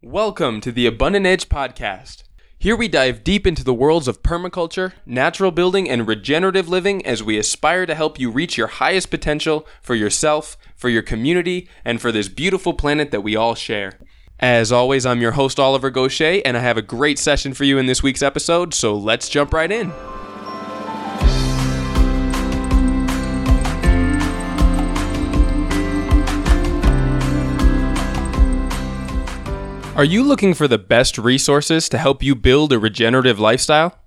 [0.00, 2.22] Welcome to the Abundant Edge Podcast.
[2.56, 7.20] Here we dive deep into the worlds of permaculture, natural building, and regenerative living as
[7.20, 12.00] we aspire to help you reach your highest potential for yourself, for your community, and
[12.00, 13.98] for this beautiful planet that we all share.
[14.38, 17.76] As always, I'm your host, Oliver Goshey, and I have a great session for you
[17.76, 19.92] in this week's episode, so let's jump right in.
[29.98, 33.98] Are you looking for the best resources to help you build a regenerative lifestyle?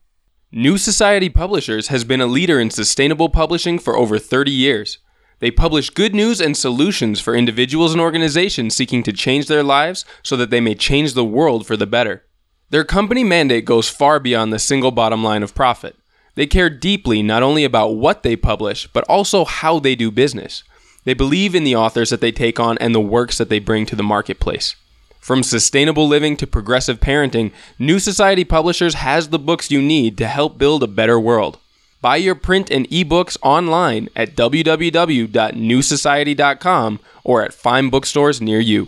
[0.50, 5.00] New Society Publishers has been a leader in sustainable publishing for over 30 years.
[5.40, 10.06] They publish good news and solutions for individuals and organizations seeking to change their lives
[10.24, 12.24] so that they may change the world for the better.
[12.70, 15.98] Their company mandate goes far beyond the single bottom line of profit.
[16.36, 20.64] They care deeply not only about what they publish, but also how they do business.
[21.04, 23.86] They believe in the authors that they take on and the works that they bring
[23.88, 24.78] to the marketplace.
[25.22, 30.26] From sustainable living to progressive parenting, New Society Publishers has the books you need to
[30.26, 31.60] help build a better world.
[32.02, 38.88] Buy your print and ebooks online at www.newsociety.com or at fine bookstores near you.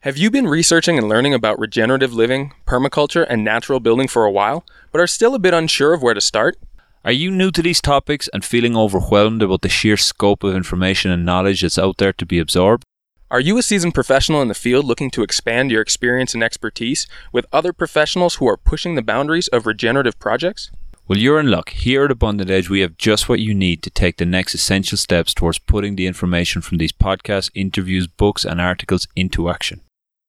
[0.00, 4.30] Have you been researching and learning about regenerative living, permaculture, and natural building for a
[4.30, 6.56] while, but are still a bit unsure of where to start?
[7.04, 11.10] Are you new to these topics and feeling overwhelmed about the sheer scope of information
[11.10, 12.86] and knowledge that's out there to be absorbed?
[13.30, 17.06] Are you a seasoned professional in the field looking to expand your experience and expertise
[17.30, 20.70] with other professionals who are pushing the boundaries of regenerative projects?
[21.06, 21.68] Well, you're in luck.
[21.68, 24.96] Here at Abundant Edge, we have just what you need to take the next essential
[24.96, 29.82] steps towards putting the information from these podcasts, interviews, books, and articles into action.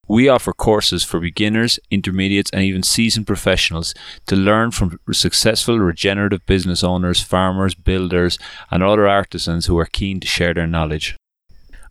[0.09, 3.93] We offer courses for beginners, intermediates, and even seasoned professionals
[4.27, 8.37] to learn from successful regenerative business owners, farmers, builders,
[8.69, 11.15] and other artisans who are keen to share their knowledge.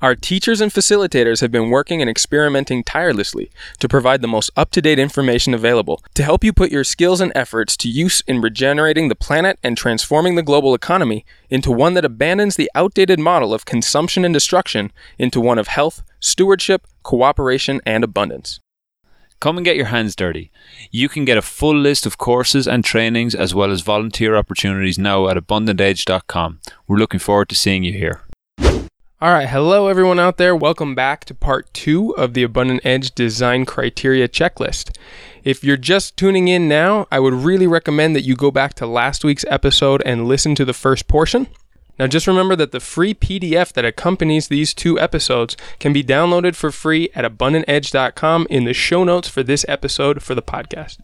[0.00, 4.70] Our teachers and facilitators have been working and experimenting tirelessly to provide the most up
[4.70, 8.41] to date information available to help you put your skills and efforts to use in
[8.41, 13.53] regenerating the planet and transforming the global economy into one that abandons the outdated model
[13.53, 18.60] of consumption and destruction into one of health, stewardship, cooperation, and abundance.
[19.41, 20.53] Come and get your hands dirty.
[20.92, 24.98] You can get a full list of courses and trainings as well as volunteer opportunities
[24.98, 26.60] now at abundantedge.com.
[26.86, 28.22] We're looking forward to seeing you here.
[29.20, 30.54] All right, hello everyone out there.
[30.54, 34.96] Welcome back to part two of the Abundant Edge Design Criteria Checklist.
[35.42, 38.86] If you're just tuning in now, I would really recommend that you go back to
[38.86, 41.48] last week's episode and listen to the first portion.
[41.98, 46.54] Now, just remember that the free PDF that accompanies these two episodes can be downloaded
[46.54, 50.98] for free at abundantedge.com in the show notes for this episode for the podcast.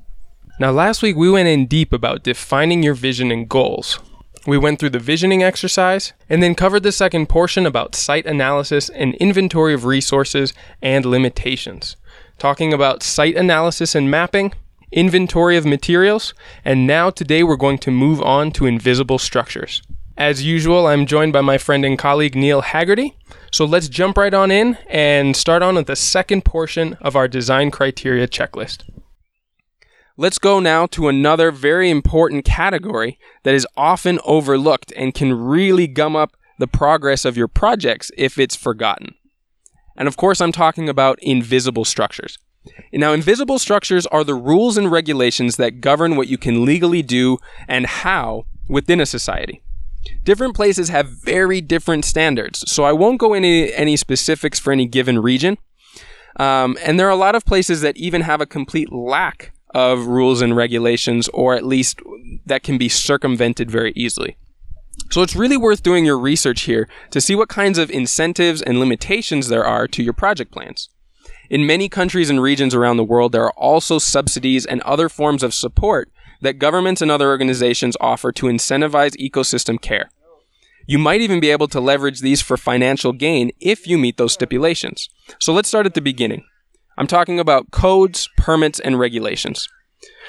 [0.60, 3.98] Now, last week we went in deep about defining your vision and goals.
[4.46, 8.90] We went through the visioning exercise and then covered the second portion about site analysis
[8.90, 11.96] and inventory of resources and limitations,
[12.38, 14.52] talking about site analysis and mapping,
[14.92, 16.34] inventory of materials,
[16.64, 19.82] and now today we're going to move on to invisible structures.
[20.16, 23.16] As usual, I'm joined by my friend and colleague Neil Haggerty.
[23.50, 27.26] So let's jump right on in and start on with the second portion of our
[27.26, 28.82] design criteria checklist.
[30.16, 35.88] Let's go now to another very important category that is often overlooked and can really
[35.88, 39.16] gum up the progress of your projects if it's forgotten.
[39.96, 42.38] And of course, I'm talking about invisible structures.
[42.92, 47.38] Now, invisible structures are the rules and regulations that govern what you can legally do
[47.66, 49.64] and how within a society.
[50.22, 54.86] Different places have very different standards, so I won't go into any specifics for any
[54.86, 55.58] given region.
[56.36, 60.06] Um, and there are a lot of places that even have a complete lack of
[60.06, 62.00] rules and regulations, or at least
[62.46, 64.36] that can be circumvented very easily.
[65.10, 68.78] So it's really worth doing your research here to see what kinds of incentives and
[68.78, 70.88] limitations there are to your project plans.
[71.50, 75.42] In many countries and regions around the world, there are also subsidies and other forms
[75.42, 76.10] of support
[76.40, 80.10] that governments and other organizations offer to incentivize ecosystem care.
[80.86, 84.32] You might even be able to leverage these for financial gain if you meet those
[84.32, 85.08] stipulations.
[85.40, 86.44] So let's start at the beginning.
[86.96, 89.68] I'm talking about codes, permits, and regulations.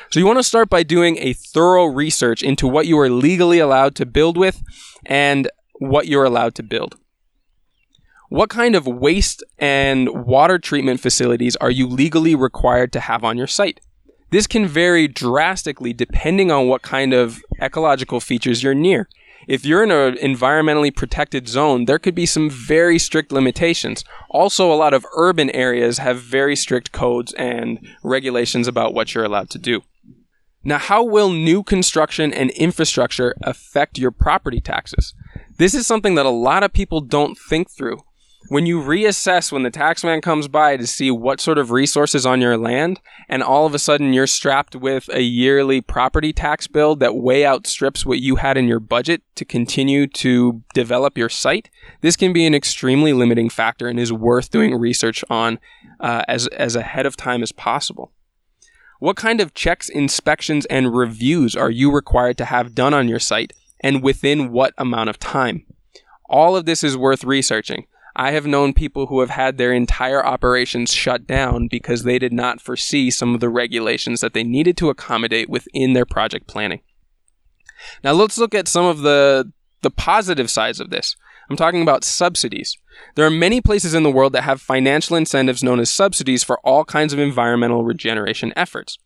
[0.09, 3.59] So you want to start by doing a thorough research into what you are legally
[3.59, 4.61] allowed to build with
[5.05, 6.95] and what you're allowed to build.
[8.29, 13.37] What kind of waste and water treatment facilities are you legally required to have on
[13.37, 13.79] your site?
[14.31, 19.07] This can vary drastically depending on what kind of ecological features you're near
[19.47, 24.03] if you're in an environmentally protected zone, there could be some very strict limitations.
[24.29, 29.23] Also, a lot of urban areas have very strict codes and regulations about what you're
[29.23, 29.81] allowed to do.
[30.63, 35.13] Now, how will new construction and infrastructure affect your property taxes?
[35.57, 37.99] This is something that a lot of people don't think through.
[38.47, 42.41] When you reassess when the taxman comes by to see what sort of resources on
[42.41, 46.95] your land, and all of a sudden you're strapped with a yearly property tax bill
[46.97, 51.71] that way outstrips what you had in your budget to continue to develop your site,
[52.01, 55.59] this can be an extremely limiting factor and is worth doing research on
[55.99, 58.11] uh, as, as ahead of time as possible.
[58.99, 63.19] What kind of checks, inspections, and reviews are you required to have done on your
[63.19, 65.65] site, and within what amount of time?
[66.29, 67.87] All of this is worth researching.
[68.15, 72.31] I have known people who have had their entire operations shut down because they did
[72.31, 76.81] not foresee some of the regulations that they needed to accommodate within their project planning.
[78.03, 79.51] Now let's look at some of the
[79.81, 81.15] the positive sides of this.
[81.49, 82.77] I'm talking about subsidies.
[83.15, 86.59] There are many places in the world that have financial incentives known as subsidies for
[86.63, 88.97] all kinds of environmental regeneration efforts.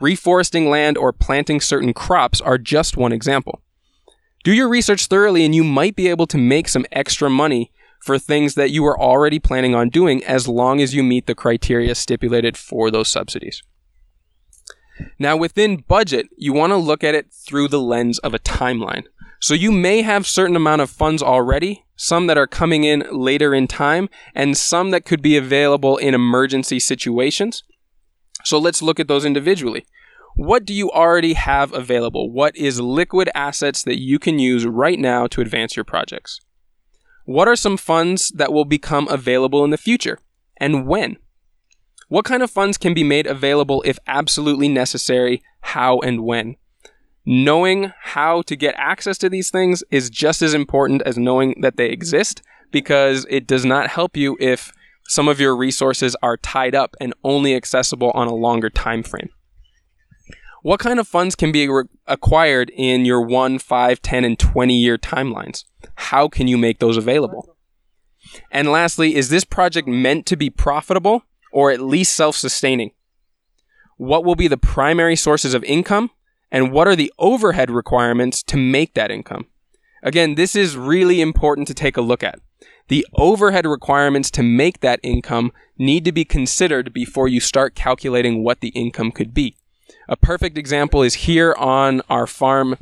[0.00, 3.62] Reforesting land or planting certain crops are just one example.
[4.42, 7.70] Do your research thoroughly and you might be able to make some extra money
[8.04, 11.34] for things that you were already planning on doing as long as you meet the
[11.34, 13.62] criteria stipulated for those subsidies.
[15.18, 19.04] Now, within budget, you want to look at it through the lens of a timeline.
[19.40, 23.54] So you may have certain amount of funds already, some that are coming in later
[23.54, 27.64] in time, and some that could be available in emergency situations.
[28.44, 29.86] So let's look at those individually.
[30.36, 32.30] What do you already have available?
[32.30, 36.40] What is liquid assets that you can use right now to advance your projects?
[37.24, 40.18] What are some funds that will become available in the future?
[40.58, 41.16] And when?
[42.08, 45.42] What kind of funds can be made available if absolutely necessary?
[45.60, 46.56] How and when?
[47.24, 51.78] Knowing how to get access to these things is just as important as knowing that
[51.78, 54.72] they exist because it does not help you if
[55.08, 59.30] some of your resources are tied up and only accessible on a longer time frame.
[60.64, 64.74] What kind of funds can be re- acquired in your 1, 5, 10, and 20
[64.74, 65.64] year timelines?
[65.96, 67.54] How can you make those available?
[68.50, 72.92] And lastly, is this project meant to be profitable or at least self sustaining?
[73.98, 76.10] What will be the primary sources of income?
[76.50, 79.48] And what are the overhead requirements to make that income?
[80.02, 82.38] Again, this is really important to take a look at.
[82.88, 88.42] The overhead requirements to make that income need to be considered before you start calculating
[88.42, 89.58] what the income could be.
[90.08, 92.76] A perfect example is here on our farm.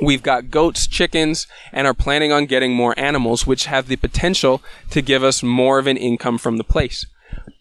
[0.00, 4.62] We've got goats, chickens, and are planning on getting more animals, which have the potential
[4.90, 7.04] to give us more of an income from the place.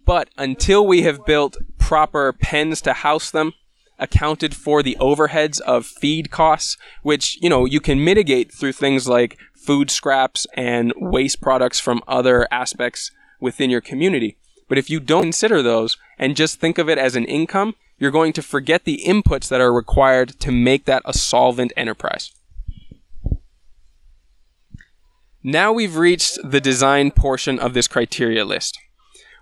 [0.06, 3.54] But until we have built proper pens to house them,
[3.98, 9.08] accounted for the overheads of feed costs, which, you know, you can mitigate through things
[9.08, 14.38] like food scraps and waste products from other aspects within your community.
[14.68, 18.12] But if you don't consider those and just think of it as an income, you're
[18.12, 22.32] going to forget the inputs that are required to make that a solvent enterprise.
[25.44, 28.80] Now we've reached the design portion of this criteria list.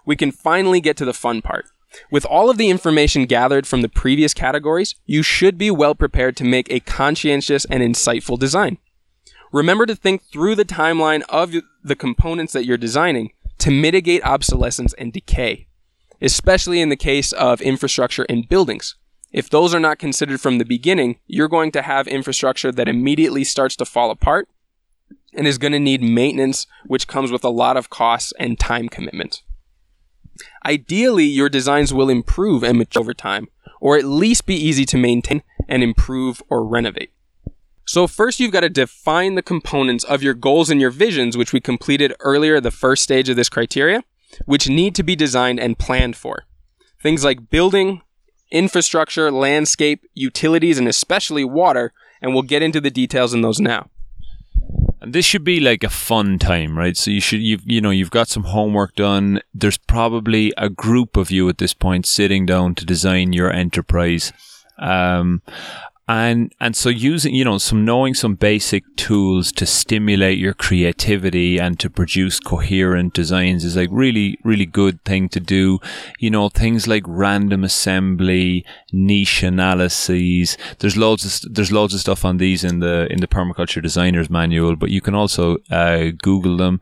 [0.06, 1.66] We can finally get to the fun part.
[2.12, 6.36] With all of the information gathered from the previous categories, you should be well prepared
[6.38, 8.80] to make a conscientious and insightful design.
[9.52, 11.54] Remember to think through the timeline of
[11.84, 15.68] the components that you're designing to mitigate obsolescence and decay
[16.24, 18.96] especially in the case of infrastructure and buildings.
[19.32, 23.44] If those are not considered from the beginning, you're going to have infrastructure that immediately
[23.44, 24.48] starts to fall apart
[25.34, 28.88] and is going to need maintenance, which comes with a lot of costs and time
[28.88, 29.42] commitment.
[30.66, 33.48] Ideally, your designs will improve and mature over time,
[33.82, 37.12] or at least be easy to maintain and improve or renovate.
[37.86, 41.52] So first you've got to define the components of your goals and your visions, which
[41.52, 44.04] we completed earlier, the first stage of this criteria
[44.46, 46.46] which need to be designed and planned for.
[47.02, 48.02] Things like building,
[48.52, 53.90] infrastructure, landscape, utilities, and especially water, and we'll get into the details in those now.
[55.02, 56.96] And this should be like a fun time, right?
[56.96, 59.42] So you should you you know you've got some homework done.
[59.54, 64.32] There's probably a group of you at this point sitting down to design your enterprise.
[64.80, 65.42] Um,
[66.08, 71.58] and and so using you know some knowing some basic tools to stimulate your creativity
[71.58, 75.80] and to produce coherent designs is like really really good thing to do.
[76.20, 82.26] You know things like random assembly niche analyses there's loads of there's loads of stuff
[82.26, 86.58] on these in the in the permaculture designers manual but you can also uh, google
[86.58, 86.82] them.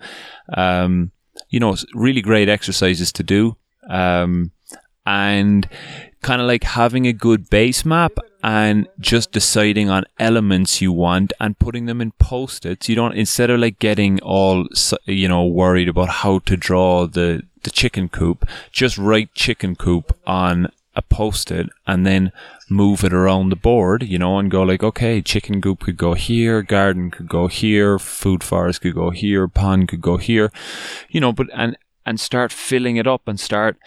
[0.58, 1.12] Um,
[1.50, 3.56] you know really great exercises to do.
[3.88, 4.52] Um,
[5.06, 5.68] and
[6.22, 11.34] kind of like having a good base map and just deciding on elements you want
[11.40, 12.90] and putting them in post-its.
[12.90, 14.68] You don't instead of like getting all
[15.06, 20.18] you know worried about how to draw the the chicken coop, just write chicken coop
[20.26, 22.32] on a post-it and then
[22.70, 26.14] move it around the board, you know, and go like, okay, chicken coop could go
[26.14, 30.52] here, garden could go here, food forest could go here, pond could go here,
[31.10, 33.78] you know, but and and start filling it up and start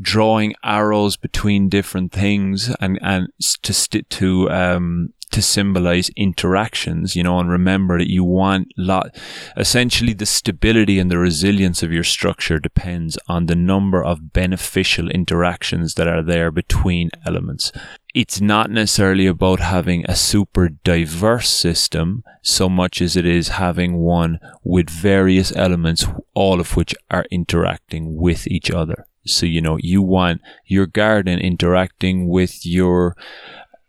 [0.00, 3.28] drawing arrows between different things and and
[3.62, 9.14] to st- to um to symbolize interactions, you know, and remember that you want lot,
[9.56, 15.08] essentially the stability and the resilience of your structure depends on the number of beneficial
[15.10, 17.72] interactions that are there between elements.
[18.14, 23.98] It's not necessarily about having a super diverse system so much as it is having
[23.98, 29.06] one with various elements, all of which are interacting with each other.
[29.26, 33.16] So, you know, you want your garden interacting with your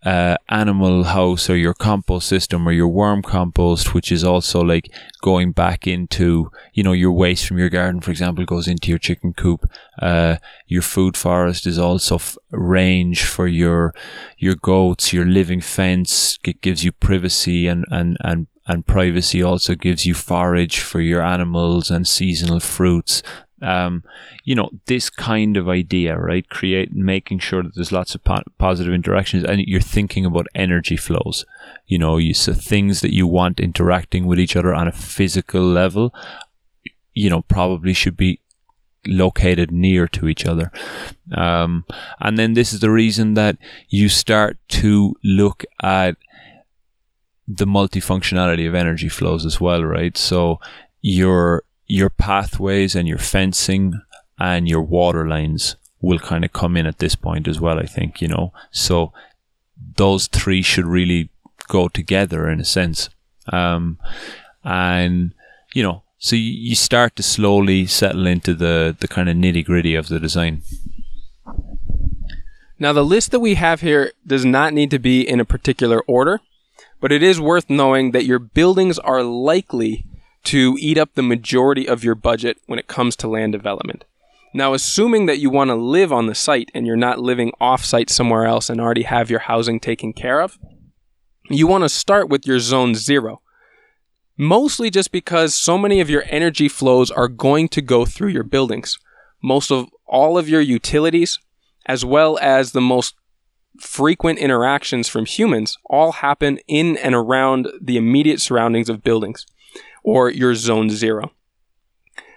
[0.03, 4.91] uh, animal house or your compost system or your worm compost, which is also like
[5.21, 8.97] going back into, you know, your waste from your garden, for example, goes into your
[8.97, 9.69] chicken coop.
[10.01, 13.93] Uh, your food forest is also f- range for your,
[14.37, 16.39] your goats, your living fence.
[16.43, 21.21] It gives you privacy and, and, and, and privacy also gives you forage for your
[21.21, 23.21] animals and seasonal fruits
[23.61, 24.03] um,
[24.43, 26.47] you know, this kind of idea, right?
[26.49, 30.97] Create, making sure that there's lots of po- positive interactions and you're thinking about energy
[30.97, 31.45] flows.
[31.85, 35.61] You know, you so things that you want interacting with each other on a physical
[35.61, 36.13] level,
[37.13, 38.39] you know, probably should be
[39.05, 40.71] located near to each other.
[41.35, 41.85] Um,
[42.19, 43.57] and then this is the reason that
[43.89, 46.17] you start to look at
[47.47, 50.17] the multifunctionality of energy flows as well, right?
[50.17, 50.59] So
[51.01, 54.01] you're your pathways and your fencing
[54.39, 57.85] and your water lines will kind of come in at this point as well, I
[57.85, 58.53] think, you know.
[58.71, 59.11] So
[59.97, 61.29] those three should really
[61.67, 63.09] go together in a sense.
[63.51, 63.99] Um,
[64.63, 65.33] and,
[65.73, 69.93] you know, so you start to slowly settle into the, the kind of nitty gritty
[69.95, 70.61] of the design.
[72.79, 76.01] Now, the list that we have here does not need to be in a particular
[76.07, 76.39] order,
[77.01, 80.05] but it is worth knowing that your buildings are likely
[80.43, 84.05] to eat up the majority of your budget when it comes to land development.
[84.53, 87.85] Now, assuming that you want to live on the site and you're not living off
[87.85, 90.59] site somewhere else and already have your housing taken care of,
[91.49, 93.41] you want to start with your zone zero.
[94.37, 98.43] Mostly just because so many of your energy flows are going to go through your
[98.43, 98.97] buildings.
[99.41, 101.39] Most of all of your utilities,
[101.85, 103.15] as well as the most
[103.79, 109.45] frequent interactions from humans, all happen in and around the immediate surroundings of buildings
[110.03, 111.31] or your zone zero.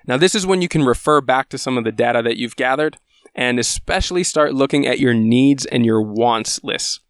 [0.07, 2.57] Now, this is when you can refer back to some of the data that you've
[2.57, 2.99] gathered
[3.35, 7.01] and especially start looking at your needs and your wants lists.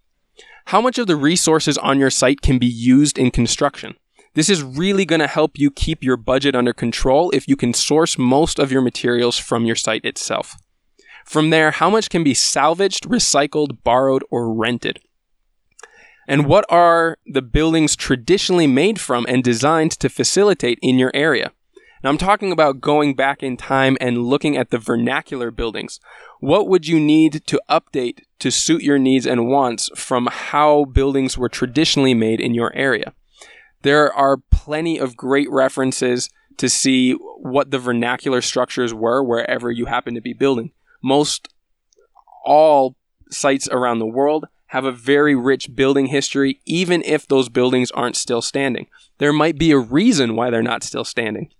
[0.67, 3.97] How much of the resources on your site can be used in construction?
[4.35, 7.75] This is really going to help you keep your budget under control if you can
[7.75, 10.57] source most of your materials from your site itself.
[11.25, 15.01] From there, how much can be salvaged, recycled, borrowed, or rented?
[16.27, 21.53] And what are the buildings traditionally made from and designed to facilitate in your area?
[22.03, 26.01] Now, I'm talking about going back in time and looking at the vernacular buildings.
[26.39, 31.39] What would you need to update to suit your needs and wants from how buildings
[31.39, 33.15] were traditionally made in your area?
[33.83, 36.29] There are plenty of great references
[36.59, 40.73] to see what the vernacular structures were wherever you happen to be building.
[41.03, 41.49] Most
[42.45, 42.97] all
[43.31, 48.17] sites around the world have a very rich building history, even if those buildings aren't
[48.17, 48.89] still standing.
[49.19, 51.51] There might be a reason why they're not still standing.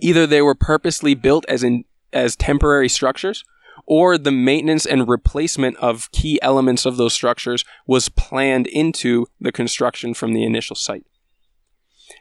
[0.00, 3.42] Either they were purposely built as in as temporary structures,
[3.86, 9.50] or the maintenance and replacement of key elements of those structures was planned into the
[9.50, 11.06] construction from the initial site.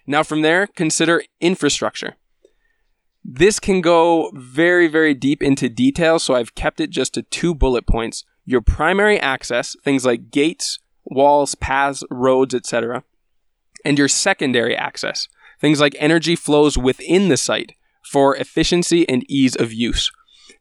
[0.08, 2.16] Now, from there, consider infrastructure.
[3.22, 7.54] This can go very, very deep into detail, so I've kept it just to two
[7.54, 13.04] bullet points your primary access, things like gates, walls, paths, roads, etc.,
[13.84, 15.28] and your secondary access,
[15.60, 20.12] things like energy flows within the site for efficiency and ease of use.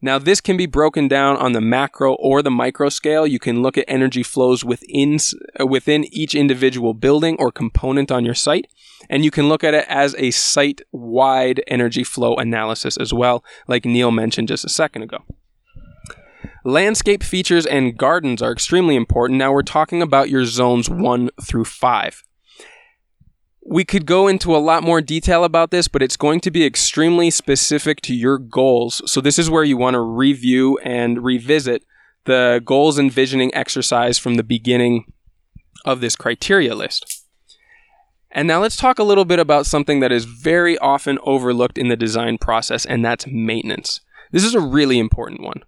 [0.02, 3.26] Now, this can be broken down on the macro or the micro scale.
[3.26, 5.18] You can look at energy flows within,
[5.66, 8.66] within each individual building or component on your site,
[9.10, 13.44] and you can look at it as a site wide energy flow analysis as well,
[13.68, 15.18] like Neil mentioned just a second ago.
[16.64, 19.38] Landscape features and gardens are extremely important.
[19.38, 22.22] Now we're talking about your zones 1 through 5.
[23.66, 26.64] We could go into a lot more detail about this, but it's going to be
[26.64, 29.02] extremely specific to your goals.
[29.10, 31.84] So, this is where you want to review and revisit
[32.24, 35.12] the goals and visioning exercise from the beginning
[35.84, 37.24] of this criteria list.
[38.32, 41.88] And now let's talk a little bit about something that is very often overlooked in
[41.88, 44.00] the design process, and that's maintenance.
[44.30, 45.62] This is a really important one.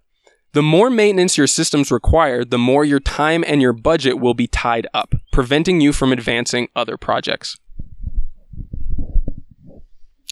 [0.53, 4.47] The more maintenance your systems require, the more your time and your budget will be
[4.47, 7.57] tied up, preventing you from advancing other projects.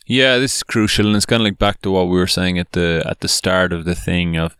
[0.05, 2.59] Yeah, this is crucial, and it's kind of like back to what we were saying
[2.59, 4.55] at the at the start of the thing of,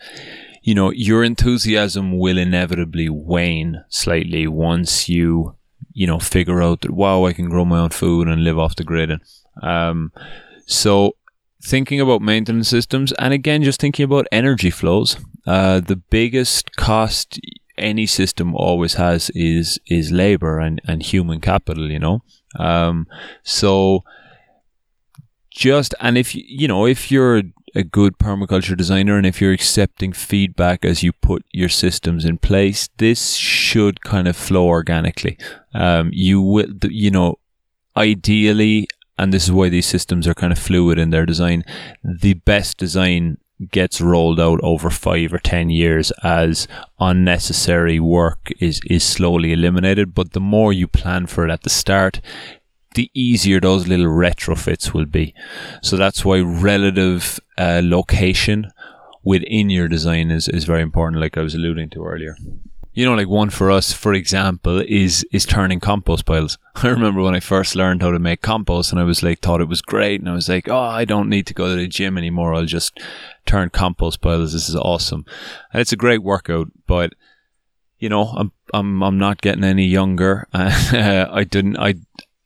[0.64, 5.58] you know, your enthusiasm will inevitably wane slightly once you,
[5.94, 8.78] you know, figure out that wow, I can grow my own food and live off
[8.78, 9.22] the grid, and
[9.62, 10.12] um,
[10.66, 11.18] so
[11.62, 15.18] thinking about maintenance systems, and again, just thinking about energy flows.
[15.46, 17.40] Uh, the biggest cost
[17.78, 21.90] any system always has is is labor and, and human capital.
[21.92, 22.24] You know,
[22.60, 23.08] um,
[23.44, 24.04] so
[25.50, 27.44] just and if you know if you're
[27.76, 32.38] a good permaculture designer and if you're accepting feedback as you put your systems in
[32.38, 35.38] place, this should kind of flow organically.
[35.74, 37.40] Um, you will, you know,
[37.96, 41.64] ideally, and this is why these systems are kind of fluid in their design.
[42.04, 43.38] The best design
[43.70, 46.68] gets rolled out over five or ten years as
[47.00, 50.14] unnecessary work is is slowly eliminated.
[50.14, 52.22] But the more you plan for it at the start,
[52.96, 55.34] the easier those little retrofits will be.
[55.82, 58.72] So that's why relative uh, location
[59.24, 62.36] within your design is, is very important, like I was alluding to earlier.
[62.94, 66.58] You know, like one for us, for example, is is turning compost piles.
[66.76, 69.62] I remember when I first learned how to make compost, and I was like, thought
[69.62, 71.88] it was great, and I was like, oh, I don't need to go to the
[71.88, 72.54] gym anymore.
[72.54, 73.00] I'll just
[73.46, 74.54] turn compost piles.
[74.54, 75.26] This is awesome,
[75.72, 76.68] and it's a great workout.
[76.86, 77.14] But
[77.98, 80.48] you know, I'm I'm I'm not getting any younger.
[80.54, 81.96] I didn't I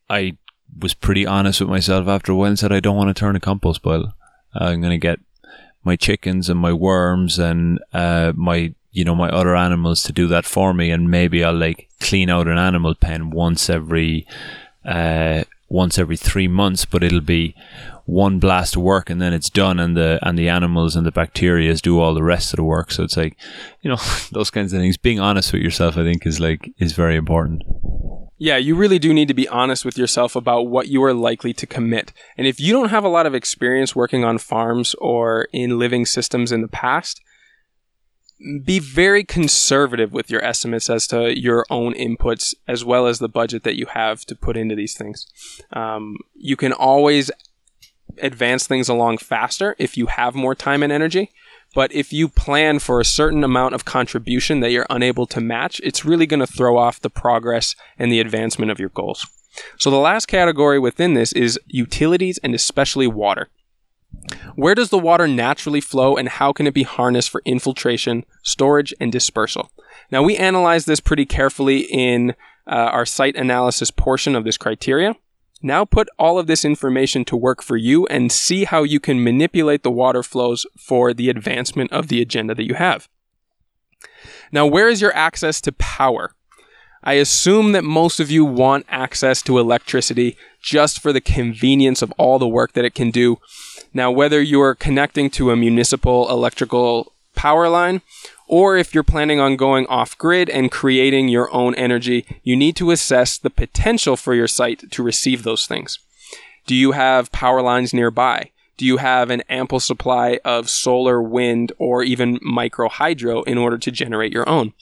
[0.10, 0.38] I
[0.78, 3.36] was pretty honest with myself after a while and said, I don't want to turn
[3.36, 4.14] a compost pile.
[4.54, 5.20] I'm going to get
[5.84, 10.28] my chickens and my worms and uh, my you know my other animals to do
[10.28, 14.26] that for me, and maybe I'll like clean out an animal pen once every
[14.86, 17.56] uh, once every three months, but it'll be
[18.06, 21.12] one blast of work and then it's done and the and the animals and the
[21.12, 22.92] bacteria do all the rest of the work.
[22.92, 23.36] So it's like,
[23.82, 23.98] you know,
[24.32, 24.98] those kinds of things.
[24.98, 27.64] Being honest with yourself I think is like is very important.
[28.38, 31.54] Yeah, you really do need to be honest with yourself about what you are likely
[31.54, 32.12] to commit.
[32.38, 36.06] And if you don't have a lot of experience working on farms or in living
[36.06, 37.22] systems in the past,
[38.64, 43.30] be very conservative with your estimates as to your own inputs as well as the
[43.30, 45.26] budget that you have to put into these things.
[45.72, 47.32] Um, you can always
[48.22, 51.32] advance things along faster if you have more time and energy.
[51.74, 55.82] But if you plan for a certain amount of contribution that you're unable to match,
[55.84, 59.26] it's really going to throw off the progress and the advancement of your goals.
[59.78, 63.50] So the last category within this is utilities and especially water.
[64.56, 68.94] Where does the water naturally flow and how can it be harnessed for infiltration, storage,
[69.00, 69.72] and dispersal?
[70.12, 72.32] Now, we analyzed this pretty carefully in
[72.68, 75.16] uh, our site analysis portion of this criteria.
[75.62, 79.24] Now put all of this information to work for you and see how you can
[79.24, 83.10] manipulate the water flows for the advancement of the agenda that you have.
[84.52, 86.36] Now, where is your access to power?
[87.06, 92.12] I assume that most of you want access to electricity just for the convenience of
[92.18, 93.40] all the work that it can do.
[93.94, 98.02] Now, whether you're connecting to a municipal electrical power line
[98.48, 102.76] or if you're planning on going off grid and creating your own energy, you need
[102.78, 106.00] to assess the potential for your site to receive those things.
[106.66, 108.50] Do you have power lines nearby?
[108.78, 113.78] Do you have an ample supply of solar, wind, or even micro hydro in order
[113.78, 114.74] to generate your own?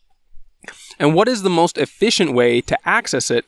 [1.03, 3.45] And what is the most efficient way to access it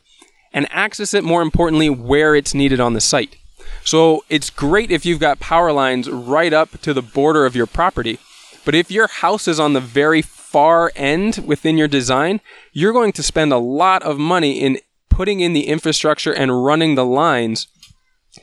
[0.52, 3.36] and access it more importantly where it's needed on the site?
[3.82, 7.66] So it's great if you've got power lines right up to the border of your
[7.66, 8.18] property
[8.66, 12.40] but if your house is on the very far end within your design,
[12.72, 16.96] you're going to spend a lot of money in putting in the infrastructure and running
[16.96, 17.68] the lines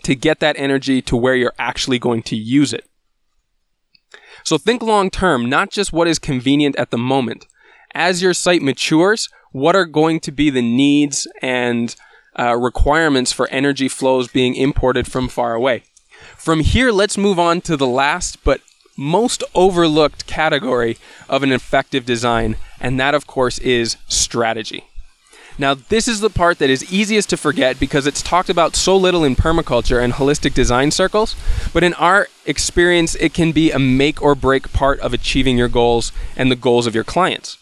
[0.03, 2.85] to get that energy to where you're actually going to use it.
[4.45, 7.45] So think long term, not just what is convenient at the moment.
[7.95, 11.95] As your site matures, what are going to be the needs and
[12.37, 15.83] uh, requirements for energy flows being imported from far away?
[16.35, 18.61] From here, let's move on to the last but
[18.97, 20.97] most overlooked category
[21.29, 24.85] of an effective design, and that, of course, is strategy.
[25.59, 28.97] Now, this is the part that is easiest to forget because it's talked about so
[28.97, 31.35] little in permaculture and holistic design circles,
[31.73, 35.67] but in our experience, it can be a make or break part of achieving your
[35.67, 37.59] goals and the goals of your clients.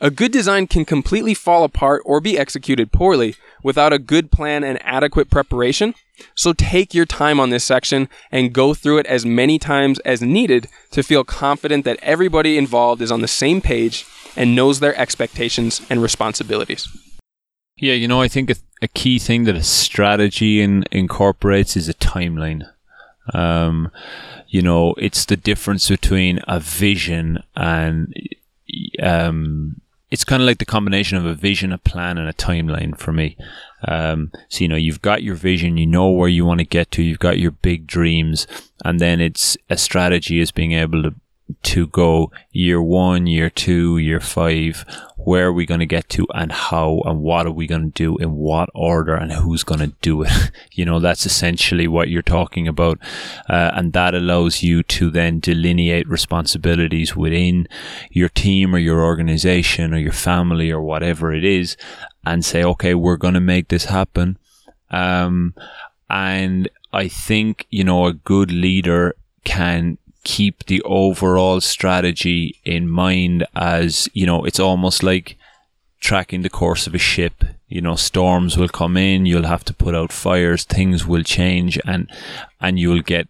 [0.00, 3.34] A good design can completely fall apart or be executed poorly
[3.64, 5.92] without a good plan and adequate preparation,
[6.36, 10.22] so take your time on this section and go through it as many times as
[10.22, 14.06] needed to feel confident that everybody involved is on the same page
[14.36, 16.88] and knows their expectations and responsibilities.
[17.76, 21.94] Yeah, you know, I think a, key thing that a strategy in, incorporates is a
[21.94, 22.68] timeline.
[23.34, 23.90] Um,
[24.48, 28.14] you know, it's the difference between a vision and
[29.02, 32.98] um, it's kind of like the combination of a vision, a plan, and a timeline
[32.98, 33.36] for me.
[33.86, 36.90] Um, so you know, you've got your vision, you know where you want to get
[36.92, 38.46] to, you've got your big dreams,
[38.84, 41.14] and then it's a strategy is being able to
[41.62, 44.84] to go year one, year two, year five.
[45.16, 48.02] Where are we going to get to, and how, and what are we going to
[48.02, 50.30] do, in what order, and who's going to do it?
[50.72, 52.98] you know, that's essentially what you're talking about,
[53.48, 57.68] uh, and that allows you to then delineate responsibilities within
[58.10, 61.76] your team or your organization or your family or whatever it is,
[62.24, 64.38] and say, okay, we're going to make this happen.
[64.90, 65.54] Um,
[66.08, 73.46] and I think you know a good leader can keep the overall strategy in mind
[73.56, 75.38] as, you know, it's almost like
[76.00, 77.44] tracking the course of a ship.
[77.68, 81.78] You know, storms will come in, you'll have to put out fires, things will change
[81.86, 82.10] and
[82.60, 83.26] and you'll get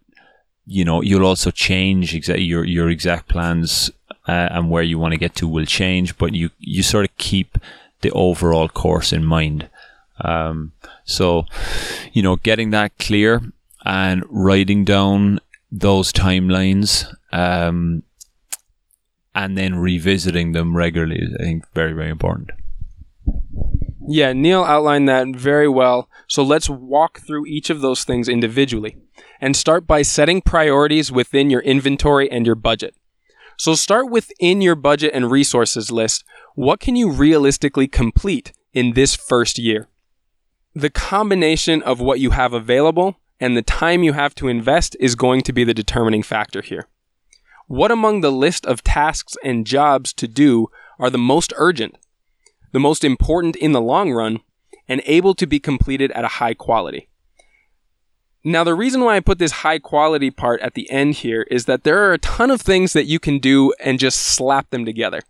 [0.66, 3.90] you know, you'll also change exactly your your exact plans
[4.26, 7.16] uh, and where you want to get to will change, but you you sort of
[7.16, 7.58] keep
[8.00, 9.68] the overall course in mind.
[10.20, 10.72] Um,
[11.04, 11.46] so,
[12.12, 13.40] you know, getting that clear
[13.84, 18.02] and writing down those timelines um,
[19.34, 22.50] and then revisiting them regularly is, I think, very, very important.
[24.10, 26.08] Yeah, Neil outlined that very well.
[26.26, 28.96] So let's walk through each of those things individually
[29.40, 32.94] and start by setting priorities within your inventory and your budget.
[33.58, 36.24] So start within your budget and resources list.
[36.54, 39.88] What can you realistically complete in this first year?
[40.74, 45.14] The combination of what you have available and the time you have to invest is
[45.14, 46.88] going to be the determining factor here.
[47.66, 51.96] What among the list of tasks and jobs to do are the most urgent,
[52.72, 54.40] the most important in the long run,
[54.88, 57.08] and able to be completed at a high quality?
[58.44, 61.66] Now, the reason why I put this high quality part at the end here is
[61.66, 64.84] that there are a ton of things that you can do and just slap them
[64.84, 65.20] together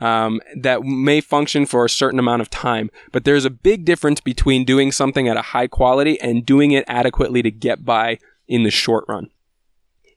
[0.00, 2.90] um, that may function for a certain amount of time.
[3.12, 6.84] But there's a big difference between doing something at a high quality and doing it
[6.86, 9.30] adequately to get by in the short run.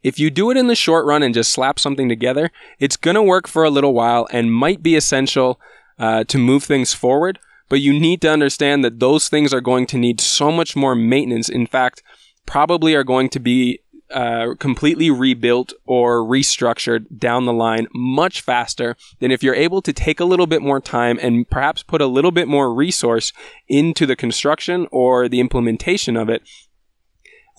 [0.04, 3.16] If you do it in the short run and just slap something together, it's going
[3.16, 5.60] to work for a little while and might be essential
[6.00, 7.40] uh, to move things forward.
[7.70, 10.96] But you need to understand that those things are going to need so much more
[10.96, 11.48] maintenance.
[11.48, 12.04] In fact,
[12.46, 13.80] probably are going to be
[14.14, 19.94] uh, completely rebuilt or restructured down the line much faster than if you're able to
[19.94, 23.34] take a little bit more time and perhaps put a little bit more resource
[23.68, 26.42] into the construction or the implementation of it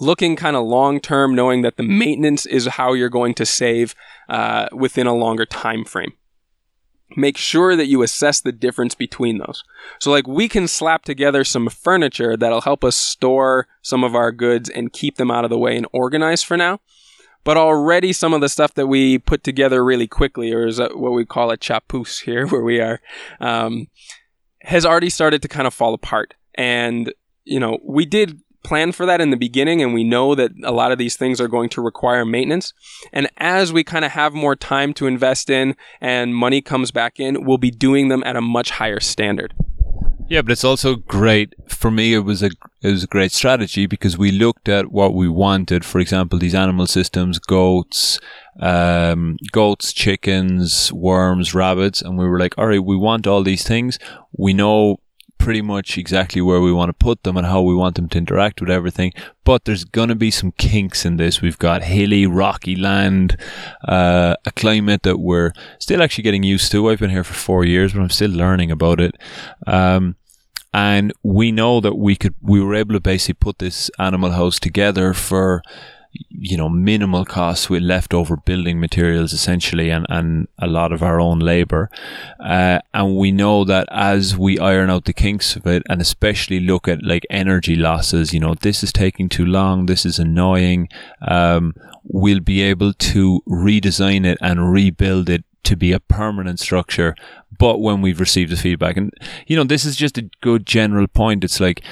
[0.01, 3.95] looking kind of long term knowing that the maintenance is how you're going to save
[4.29, 6.13] uh, within a longer time frame
[7.17, 9.65] make sure that you assess the difference between those.
[9.99, 14.33] So, like, we can slap together some furniture that'll help us store some of our
[14.33, 16.81] goods and keep them out of the way and organize for now.
[17.45, 21.13] But already, some of the stuff that we put together really quickly, or is what
[21.13, 23.01] we call a chapoose here, where we are,
[23.41, 23.89] um,
[24.61, 26.35] has already started to kind of fall apart.
[26.55, 27.13] And,
[27.45, 30.73] you know, we did plan for that in the beginning and we know that a
[30.73, 32.73] lot of these things are going to require maintenance.
[33.13, 37.19] And as we kind of have more time to invest in and money comes back
[37.19, 39.55] in, we'll be doing them at a much higher standard.
[40.33, 42.15] Yeah, but it's also great for me.
[42.15, 45.85] It was a it was a great strategy because we looked at what we wanted.
[45.85, 48.19] For example, these animal systems, goats,
[48.59, 53.65] um, goats, chickens, worms, rabbits, and we were like, all right, we want all these
[53.65, 53.99] things.
[54.33, 55.01] We know
[55.43, 58.17] pretty much exactly where we want to put them and how we want them to
[58.17, 59.13] interact with everything.
[59.43, 61.43] But there's going to be some kinks in this.
[61.43, 63.37] We've got hilly, rocky land,
[63.89, 66.89] uh, a climate that we're still actually getting used to.
[66.89, 69.17] I've been here for four years, but I'm still learning about it.
[69.67, 70.15] Um,
[70.73, 74.61] and we know that we could, we were able to basically put this animal house
[74.61, 75.61] together for
[76.29, 81.21] you know, minimal costs with leftover building materials essentially and, and a lot of our
[81.21, 81.89] own labor.
[82.41, 86.61] Uh, and we know that as we iron out the kinks of it and especially
[86.61, 90.89] look at like energy losses, you know, this is taking too long, this is annoying,
[91.27, 97.15] um, we'll be able to redesign it and rebuild it to be a permanent structure,
[97.57, 98.97] but when we've received the feedback.
[98.97, 99.13] And,
[99.47, 101.45] you know, this is just a good general point.
[101.45, 101.83] It's like,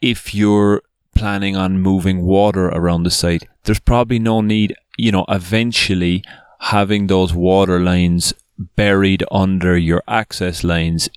[0.00, 0.82] if you're
[1.18, 6.22] planning on moving water around the site, there's probably no need, you know, eventually
[6.60, 8.32] having those water lines
[8.76, 11.08] buried under your access lines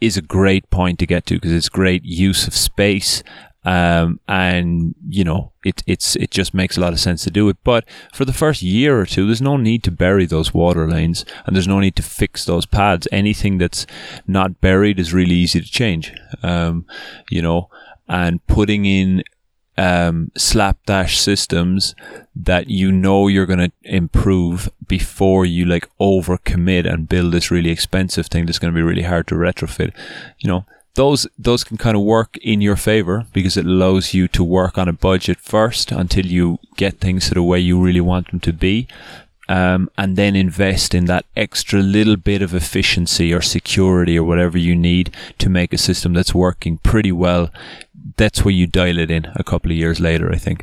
[0.00, 3.22] is a great point to get to because it's great use of space
[3.64, 7.48] um, and you know it it's it just makes a lot of sense to do
[7.48, 7.56] it.
[7.62, 11.24] But for the first year or two, there's no need to bury those water lines,
[11.46, 13.06] and there's no need to fix those pads.
[13.12, 13.86] Anything that's
[14.26, 16.12] not buried is really easy to change.
[16.42, 16.86] Um,
[17.30, 17.70] you know,
[18.08, 19.22] and putting in
[19.78, 21.94] um, slapdash systems
[22.34, 27.70] that you know you're going to improve before you like overcommit and build this really
[27.70, 29.92] expensive thing that's going to be really hard to retrofit.
[30.38, 34.28] You know, those those can kind of work in your favor because it allows you
[34.28, 38.00] to work on a budget first until you get things to the way you really
[38.00, 38.88] want them to be.
[39.48, 44.56] Um, and then invest in that extra little bit of efficiency or security or whatever
[44.56, 47.50] you need to make a system that's working pretty well.
[48.16, 50.62] That's where you dial it in a couple of years later, I think.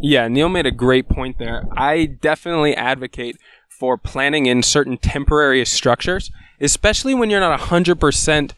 [0.00, 1.64] Yeah, Neil made a great point there.
[1.76, 3.38] I definitely advocate
[3.68, 8.52] for planning in certain temporary structures, especially when you're not 100%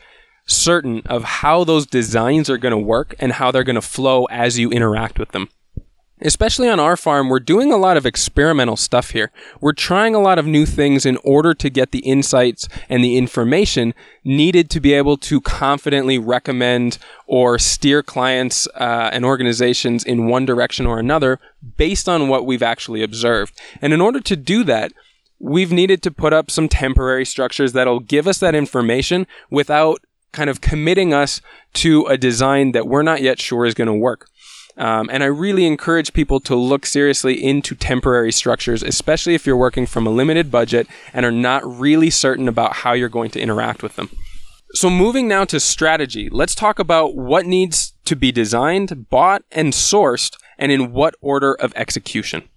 [0.47, 4.25] certain of how those designs are going to work and how they're going to flow
[4.27, 5.49] as you interact with them.
[6.22, 9.31] Especially on our farm, we're doing a lot of experimental stuff here.
[9.61, 13.18] We're trying a lot of new things in order to get the insights and the
[13.18, 13.92] information
[14.24, 20.46] needed to be able to confidently recommend or steer clients uh, and organizations in one
[20.46, 21.38] direction or another
[21.76, 23.52] based on what we've actually observed.
[23.83, 24.92] And in order to do that,
[25.38, 30.00] we've needed to put up some temporary structures that'll give us that information without
[30.33, 31.40] kind of committing us
[31.74, 34.29] to a design that we're not yet sure is going to work.
[34.79, 39.57] Um, and I really encourage people to look seriously into temporary structures, especially if you're
[39.57, 43.41] working from a limited budget and are not really certain about how you're going to
[43.41, 44.11] interact with them.
[44.73, 49.73] So, moving now to strategy, let's talk about what needs to be designed, bought, and
[49.73, 52.49] sourced, and in what order of execution.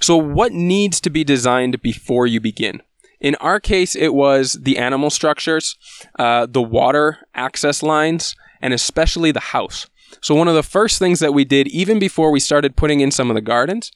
[0.00, 2.82] So, what needs to be designed before you begin?
[3.20, 5.76] In our case, it was the animal structures,
[6.18, 9.86] uh, the water access lines, and especially the house.
[10.20, 13.10] So, one of the first things that we did, even before we started putting in
[13.10, 13.92] some of the gardens,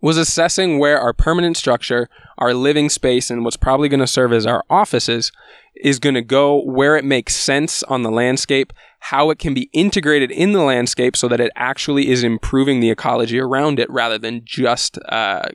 [0.00, 4.32] was assessing where our permanent structure, our living space, and what's probably going to serve
[4.32, 5.32] as our offices
[5.76, 9.70] is going to go, where it makes sense on the landscape, how it can be
[9.72, 14.18] integrated in the landscape so that it actually is improving the ecology around it rather
[14.18, 15.48] than just uh,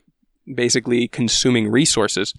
[0.54, 2.34] basically consuming resources.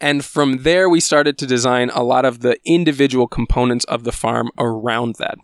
[0.00, 4.12] And from there, we started to design a lot of the individual components of the
[4.12, 5.36] farm around that.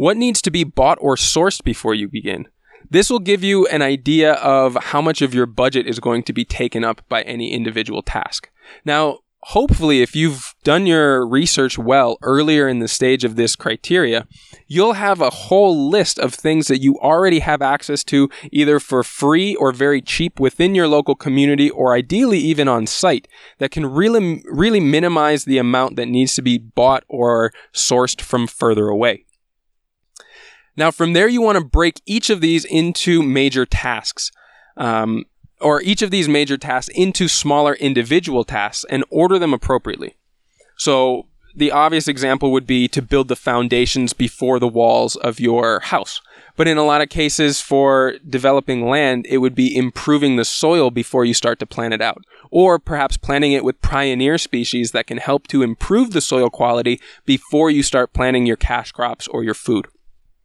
[0.00, 2.48] What needs to be bought or sourced before you begin?
[2.88, 6.32] This will give you an idea of how much of your budget is going to
[6.32, 8.48] be taken up by any individual task.
[8.82, 14.26] Now, hopefully, if you've done your research well earlier in the stage of this criteria,
[14.66, 19.04] you'll have a whole list of things that you already have access to either for
[19.04, 23.84] free or very cheap within your local community or ideally even on site that can
[23.84, 29.26] really, really minimize the amount that needs to be bought or sourced from further away.
[30.76, 34.30] Now, from there, you want to break each of these into major tasks.
[34.76, 35.24] Um,
[35.60, 40.16] or each of these major tasks into smaller individual tasks and order them appropriately.
[40.76, 45.80] So, the obvious example would be to build the foundations before the walls of your
[45.80, 46.20] house.
[46.56, 50.90] But in a lot of cases for developing land, it would be improving the soil
[50.90, 52.22] before you start to plant it out.
[52.50, 57.00] Or perhaps planting it with pioneer species that can help to improve the soil quality
[57.24, 59.88] before you start planting your cash crops or your food.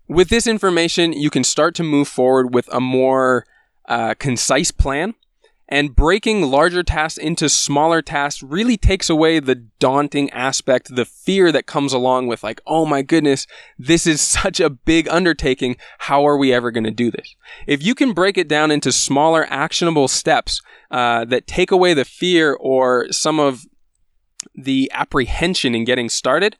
[0.08, 3.46] With this information, you can start to move forward with a more
[3.88, 5.16] uh, concise plan.
[5.68, 11.52] And breaking larger tasks into smaller tasks really takes away the daunting aspect, the fear
[11.52, 13.48] that comes along with, like, oh my goodness,
[13.80, 15.78] this is such a big undertaking.
[15.98, 17.36] How are we ever going to do this?
[17.66, 22.06] If you can break it down into smaller, actionable steps uh, that take away the
[22.06, 23.66] fear or some of
[24.54, 26.58] the apprehension in getting started,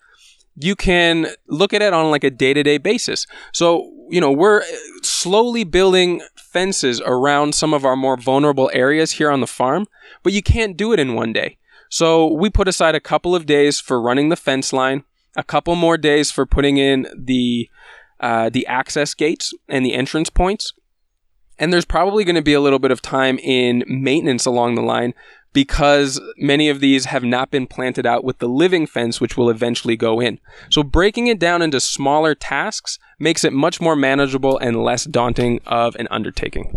[0.56, 3.28] you can look at it on like a day to day basis.
[3.54, 4.64] So, you know, we're
[5.02, 9.88] slowly building fences around some of our more vulnerable areas here on the farm,
[10.24, 11.58] but you can't do it in one day.
[11.90, 15.04] So we put aside a couple of days for running the fence line,
[15.36, 17.70] a couple more days for putting in the
[18.20, 20.74] uh, the access gates and the entrance points.
[21.60, 24.82] And there's probably going to be a little bit of time in maintenance along the
[24.82, 25.14] line
[25.56, 29.50] because many of these have not been planted out with the living fence, which will
[29.50, 30.38] eventually go in.
[30.70, 35.62] So breaking it down into smaller tasks makes it much more manageable and less daunting
[35.66, 36.74] of an undertaking.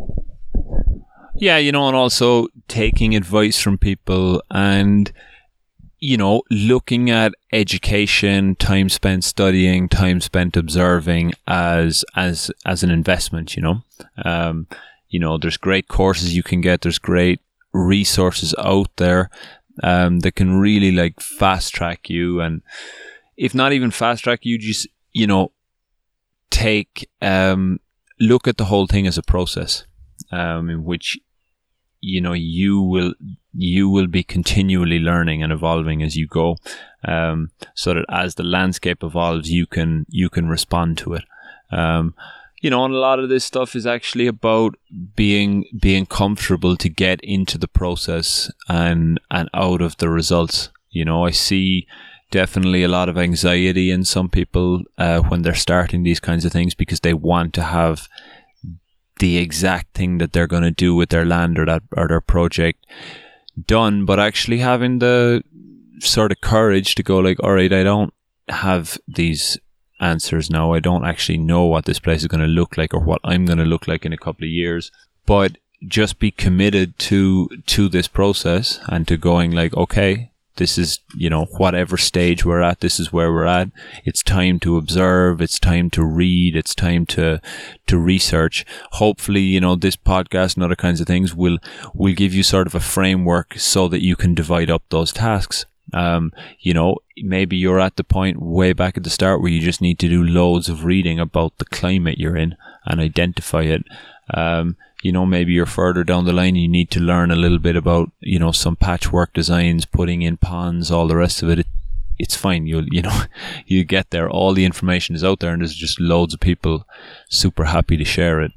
[1.34, 5.12] Yeah, you know, and also taking advice from people and
[6.00, 12.90] you know, looking at education, time spent studying, time spent observing as as as an
[12.90, 13.82] investment, you know.
[14.24, 14.68] Um,
[15.08, 17.40] you know, there's great courses you can get, there's great
[17.72, 19.30] resources out there
[19.82, 22.62] um, that can really like fast track you and
[23.36, 25.52] if not even fast track you just you know
[26.50, 27.78] take um,
[28.18, 29.84] look at the whole thing as a process
[30.32, 31.18] um, in which
[32.00, 33.14] you know you will
[33.54, 36.56] you will be continually learning and evolving as you go
[37.04, 41.24] um, so that as the landscape evolves you can you can respond to it.
[41.70, 42.14] Um,
[42.60, 44.74] you know, and a lot of this stuff is actually about
[45.14, 50.70] being being comfortable to get into the process and and out of the results.
[50.90, 51.86] You know, I see
[52.30, 56.52] definitely a lot of anxiety in some people uh, when they're starting these kinds of
[56.52, 58.08] things because they want to have
[59.18, 62.20] the exact thing that they're going to do with their land or that or their
[62.20, 62.84] project
[63.66, 65.42] done, but actually having the
[66.00, 68.12] sort of courage to go like, all right, I don't
[68.48, 69.58] have these
[70.00, 70.72] answers now.
[70.72, 73.46] I don't actually know what this place is going to look like or what I'm
[73.46, 74.90] going to look like in a couple of years,
[75.26, 80.98] but just be committed to to this process and to going like, okay, this is,
[81.16, 83.70] you know, whatever stage we're at, this is where we're at.
[84.04, 85.40] It's time to observe.
[85.40, 86.56] It's time to read.
[86.56, 87.40] It's time to,
[87.86, 88.66] to research.
[88.92, 91.58] Hopefully, you know, this podcast and other kinds of things will,
[91.94, 95.64] will give you sort of a framework so that you can divide up those tasks.
[95.92, 99.60] Um, you know, maybe you're at the point way back at the start where you
[99.60, 103.84] just need to do loads of reading about the climate you're in and identify it.
[104.32, 107.58] Um, you know, maybe you're further down the line, you need to learn a little
[107.58, 111.60] bit about, you know, some patchwork designs, putting in ponds, all the rest of it.
[111.60, 111.66] it
[112.18, 112.66] it's fine.
[112.66, 113.22] You'll, you know,
[113.66, 114.28] you get there.
[114.28, 116.86] All the information is out there and there's just loads of people
[117.28, 118.52] super happy to share it.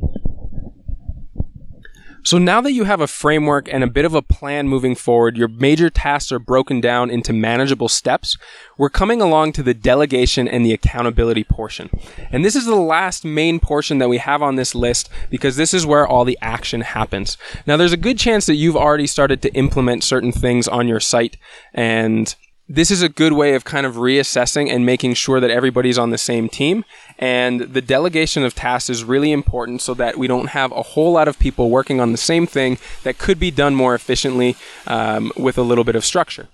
[2.23, 5.37] So now that you have a framework and a bit of a plan moving forward,
[5.37, 8.37] your major tasks are broken down into manageable steps.
[8.77, 11.89] We're coming along to the delegation and the accountability portion.
[12.31, 15.73] And this is the last main portion that we have on this list because this
[15.73, 17.37] is where all the action happens.
[17.65, 20.99] Now there's a good chance that you've already started to implement certain things on your
[20.99, 21.37] site
[21.73, 22.35] and
[22.73, 26.09] this is a good way of kind of reassessing and making sure that everybody's on
[26.09, 26.85] the same team.
[27.19, 31.11] And the delegation of tasks is really important so that we don't have a whole
[31.11, 34.55] lot of people working on the same thing that could be done more efficiently
[34.87, 36.47] um, with a little bit of structure.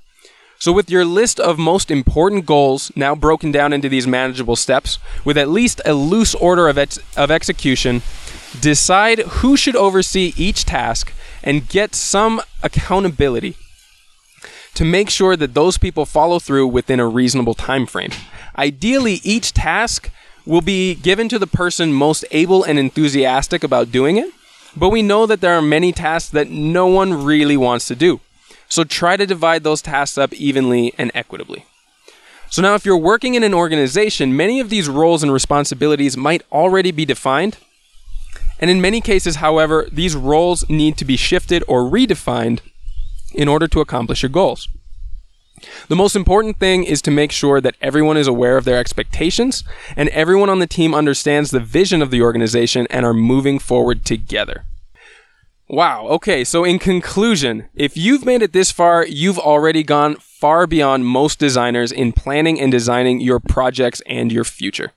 [0.60, 4.98] So, with your list of most important goals now broken down into these manageable steps,
[5.24, 8.02] with at least a loose order of, ex- of execution,
[8.60, 13.56] decide who should oversee each task and get some accountability
[14.78, 18.12] to make sure that those people follow through within a reasonable time frame.
[18.56, 20.12] Ideally, each task
[20.46, 24.32] will be given to the person most able and enthusiastic about doing it,
[24.76, 28.20] but we know that there are many tasks that no one really wants to do.
[28.70, 31.66] So try to divide those tasks up evenly and equitably.
[32.52, 36.44] So now if you're working in an organization, many of these roles and responsibilities might
[36.52, 37.58] already be defined.
[38.60, 42.60] And in many cases, however, these roles need to be shifted or redefined
[43.38, 44.68] in order to accomplish your goals.
[45.88, 49.64] The most important thing is to make sure that everyone is aware of their expectations
[49.96, 54.06] and everyone on the team understands the vision of the organization and are moving forward
[54.06, 54.66] together.
[55.70, 60.66] Wow, okay, so in conclusion, if you've made it this far, you've already gone far
[60.66, 64.94] beyond most designers in planning and designing your projects and your future.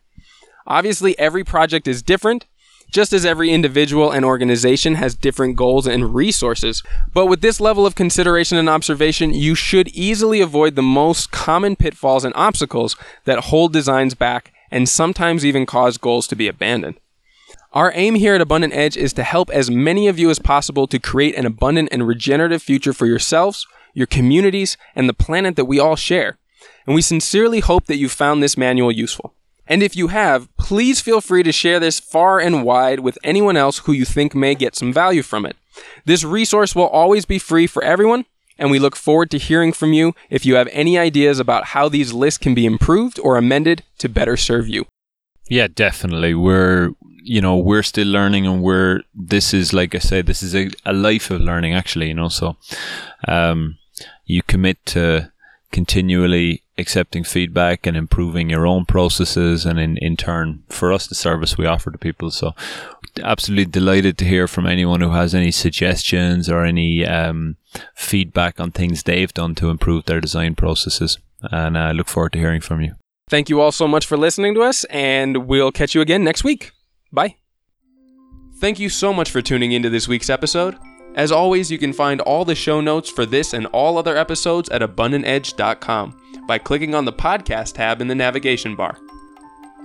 [0.67, 2.47] Obviously, every project is different,
[2.91, 6.83] just as every individual and organization has different goals and resources.
[7.15, 11.77] But with this level of consideration and observation, you should easily avoid the most common
[11.77, 16.99] pitfalls and obstacles that hold designs back and sometimes even cause goals to be abandoned.
[17.73, 20.89] Our aim here at Abundant Edge is to help as many of you as possible
[20.89, 25.67] to create an abundant and regenerative future for yourselves, your communities, and the planet that
[25.67, 26.39] we all share.
[26.87, 29.35] And we sincerely hope that you found this manual useful.
[29.71, 33.57] And if you have, please feel free to share this far and wide with anyone
[33.57, 35.57] else who you think may get some value from it.
[36.05, 38.25] This resource will always be free for everyone,
[38.59, 41.89] and we look forward to hearing from you if you have any ideas about how
[41.89, 44.87] these lists can be improved or amended to better serve you.
[45.49, 46.35] Yeah, definitely.
[46.35, 46.91] We're
[47.23, 50.71] you know we're still learning and we're this is like i said this is a,
[50.87, 52.57] a life of learning actually you know so
[53.29, 53.77] um
[54.25, 55.31] you commit to
[55.71, 61.15] continually accepting feedback and improving your own processes and in, in turn for us the
[61.15, 62.31] service we offer to people.
[62.31, 62.53] So
[63.23, 67.57] absolutely delighted to hear from anyone who has any suggestions or any um,
[67.95, 71.19] feedback on things they've done to improve their design processes.
[71.43, 72.95] And i uh, look forward to hearing from you.
[73.29, 76.43] Thank you all so much for listening to us and we'll catch you again next
[76.43, 76.73] week.
[77.13, 77.37] Bye.
[78.59, 80.77] Thank you so much for tuning into this week's episode
[81.21, 84.71] as always, you can find all the show notes for this and all other episodes
[84.71, 88.97] at abundantedge.com by clicking on the podcast tab in the navigation bar.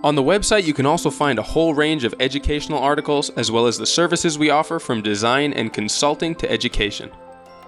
[0.01, 3.67] On the website, you can also find a whole range of educational articles as well
[3.67, 7.11] as the services we offer from design and consulting to education.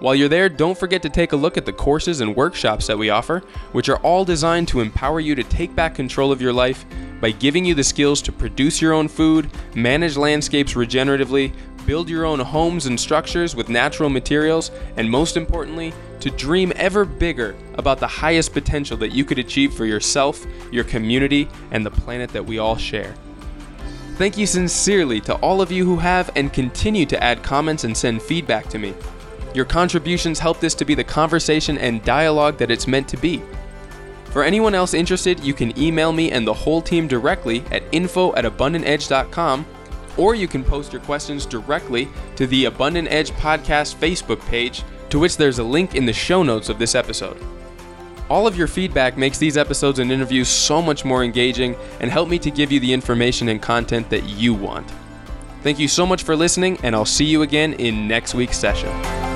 [0.00, 2.96] While you're there, don't forget to take a look at the courses and workshops that
[2.96, 3.40] we offer,
[3.72, 6.86] which are all designed to empower you to take back control of your life
[7.20, 11.52] by giving you the skills to produce your own food, manage landscapes regeneratively,
[11.88, 17.06] build your own homes and structures with natural materials, and most importantly, to dream ever
[17.06, 21.90] bigger about the highest potential that you could achieve for yourself, your community, and the
[21.90, 23.14] planet that we all share.
[24.16, 27.96] Thank you sincerely to all of you who have and continue to add comments and
[27.96, 28.92] send feedback to me.
[29.54, 33.42] Your contributions help this to be the conversation and dialogue that it's meant to be.
[34.26, 38.34] For anyone else interested, you can email me and the whole team directly at info
[38.34, 39.64] at abundantedge.com,
[40.18, 45.18] or you can post your questions directly to the Abundant Edge Podcast Facebook page, to
[45.18, 47.38] which there's a link in the show notes of this episode.
[48.28, 52.28] All of your feedback makes these episodes and interviews so much more engaging and help
[52.28, 54.90] me to give you the information and content that you want.
[55.62, 59.27] Thank you so much for listening, and I'll see you again in next week's session.